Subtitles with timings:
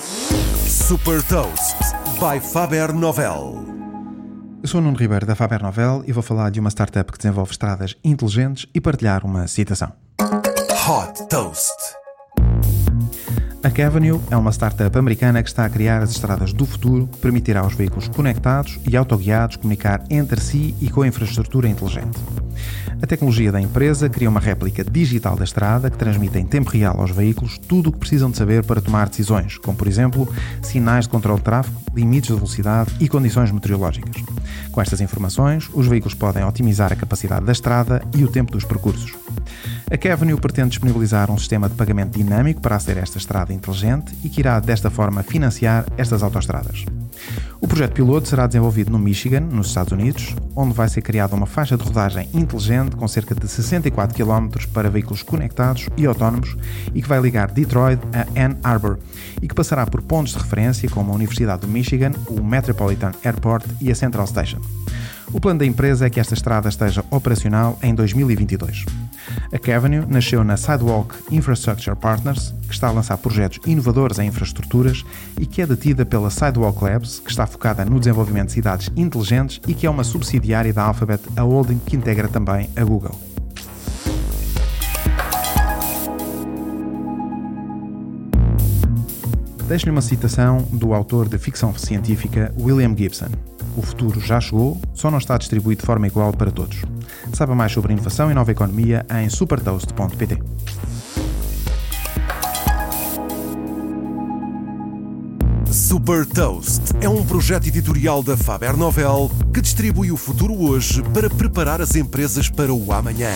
[0.00, 1.76] Super Toast
[2.18, 3.66] by Faber Novel.
[4.62, 7.18] Eu sou o Nuno Ribeiro da Faber Novel e vou falar de uma startup que
[7.18, 9.92] desenvolve estradas inteligentes e partilhar uma citação.
[10.18, 12.01] Hot Toast.
[13.64, 17.18] A Cavenue é uma startup americana que está a criar as estradas do futuro que
[17.18, 22.18] permitirá aos veículos conectados e autoguiados comunicar entre si e com a infraestrutura inteligente.
[23.00, 27.00] A tecnologia da empresa cria uma réplica digital da estrada que transmite em tempo real
[27.00, 30.28] aos veículos tudo o que precisam de saber para tomar decisões, como por exemplo
[30.60, 34.24] sinais de controle de tráfego, limites de velocidade e condições meteorológicas.
[34.72, 38.64] Com estas informações, os veículos podem otimizar a capacidade da estrada e o tempo dos
[38.64, 39.21] percursos.
[39.92, 44.30] A Cavenue pretende disponibilizar um sistema de pagamento dinâmico para aceder esta estrada inteligente e
[44.30, 46.86] que irá desta forma financiar estas autoestradas.
[47.60, 51.44] O projeto piloto será desenvolvido no Michigan, nos Estados Unidos, onde vai ser criada uma
[51.44, 56.56] faixa de rodagem inteligente com cerca de 64 km para veículos conectados e autónomos
[56.94, 58.98] e que vai ligar Detroit a Ann Arbor
[59.42, 63.66] e que passará por pontos de referência como a Universidade do Michigan, o Metropolitan Airport
[63.78, 64.60] e a Central Station.
[65.32, 68.84] O plano da empresa é que esta estrada esteja operacional em 2022.
[69.50, 75.04] A Cavenue nasceu na Sidewalk Infrastructure Partners, que está a lançar projetos inovadores em infraestruturas
[75.40, 79.58] e que é detida pela Sidewalk Labs, que está focada no desenvolvimento de cidades inteligentes
[79.66, 83.18] e que é uma subsidiária da Alphabet, a holding que integra também a Google.
[89.66, 93.51] Deixo-lhe uma citação do autor de ficção científica William Gibson.
[93.76, 96.82] O futuro já chegou, só não está distribuído de forma igual para todos.
[97.32, 100.38] Saiba mais sobre inovação e nova economia em supertoast.pt.
[105.72, 111.30] Super Toast é um projeto editorial da Faber Novel que distribui o futuro hoje para
[111.30, 113.30] preparar as empresas para o amanhã.